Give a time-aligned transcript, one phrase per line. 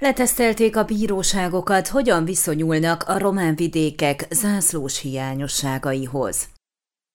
[0.00, 6.48] Letesztelték a bíróságokat, hogyan viszonyulnak a román vidékek zászlós hiányosságaihoz.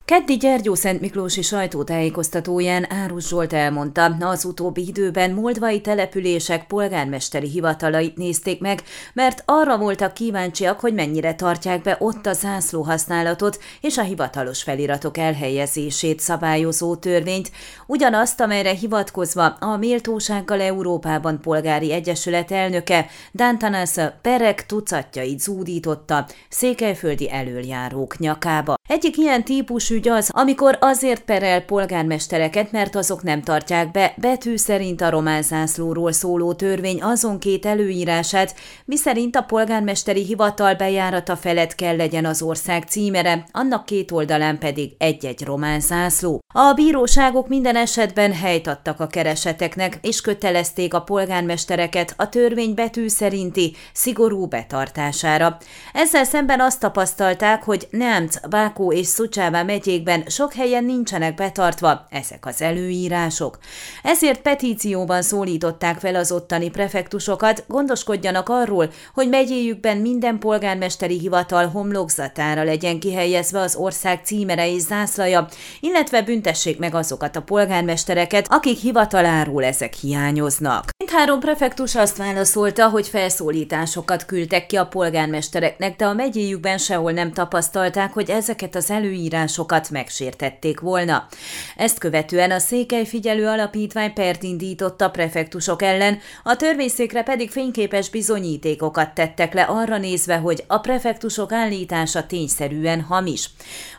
[0.09, 8.17] Keddi Gyergyó Szent Miklósi sajtótájékoztatóján Árus Zsolt elmondta, az utóbbi időben moldvai települések polgármesteri hivatalait
[8.17, 8.81] nézték meg,
[9.13, 14.63] mert arra voltak kíváncsiak, hogy mennyire tartják be ott a zászló használatot és a hivatalos
[14.63, 17.51] feliratok elhelyezését szabályozó törvényt,
[17.87, 28.17] ugyanazt, amelyre hivatkozva a Méltósággal Európában Polgári Egyesület elnöke Dantanasa perek tucatjait zúdította székelyföldi elöljárók
[28.17, 28.78] nyakába.
[28.89, 34.57] Egyik ilyen típusú ügy az, amikor azért perel polgármestereket, mert azok nem tartják be betű
[34.57, 41.75] szerint a román zászlóról szóló törvény azon két előírását, miszerint a polgármesteri hivatal bejárata felett
[41.75, 46.39] kell legyen az ország címere, annak két oldalán pedig egy-egy román zászló.
[46.53, 53.07] A bíróságok minden esetben helyt adtak a kereseteknek, és kötelezték a polgármestereket a törvény betű
[53.07, 55.57] szerinti szigorú betartására.
[55.93, 58.35] Ezzel szemben azt tapasztalták, hogy Nemc,
[58.79, 63.57] Bákó és Szucsává megyékben sok helyen nincsenek betartva ezek az előírások.
[64.03, 72.63] Ezért petícióban szólították fel az ottani prefektusokat, gondoskodjanak arról, hogy megyéjükben minden polgármesteri hivatal homlokzatára
[72.63, 75.47] legyen kihelyezve az ország címere és zászlaja,
[75.79, 80.89] illetve büntessék meg azokat a polgármestereket, akik hivataláról ezek hiányoznak.
[81.09, 87.31] Mindhárom prefektus azt válaszolta, hogy felszólításokat küldtek ki a polgármestereknek, de a megyéjükben sehol nem
[87.31, 91.27] tapasztalták, hogy ezeket az előírásokat megsértették volna.
[91.75, 98.09] Ezt követően a Székely Figyelő Alapítvány pert indított a prefektusok ellen, a törvényszékre pedig fényképes
[98.09, 103.49] bizonyítékokat tettek le arra nézve, hogy a prefektusok állítása tényszerűen hamis.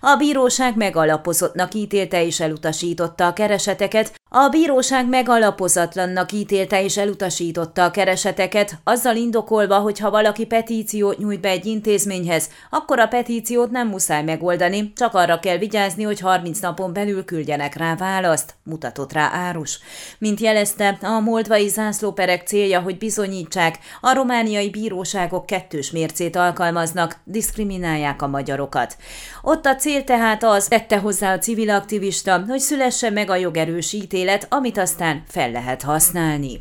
[0.01, 7.91] A bíróság megalapozottnak ítélte és elutasította a kereseteket, a bíróság megalapozatlannak ítélte és elutasította a
[7.91, 13.89] kereseteket, azzal indokolva, hogy ha valaki petíciót nyújt be egy intézményhez, akkor a petíciót nem
[13.89, 19.31] muszáj megoldani, csak arra kell vigyázni, hogy 30 napon belül küldjenek rá választ, mutatott rá
[19.33, 19.79] Árus.
[20.19, 28.23] Mint jelezte, a moldvai zászlóperek célja, hogy bizonyítsák, a romániai bíróságok kettős mércét alkalmaznak, diszkriminálják
[28.23, 28.97] a magyarokat.
[29.43, 33.93] Ott a cél tehát az, tette hozzá a civil aktivista, hogy szülesse meg a jogerős
[34.21, 36.61] ítélet, amit aztán fel lehet használni.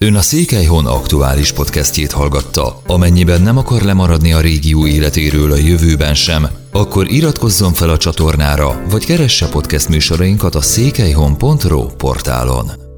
[0.00, 2.82] Ön a Székelyhon aktuális podcastjét hallgatta.
[2.86, 8.82] Amennyiben nem akar lemaradni a régió életéről a jövőben sem, akkor iratkozzon fel a csatornára,
[8.90, 12.89] vagy keresse podcast műsorainkat a székelyhon.pro portálon.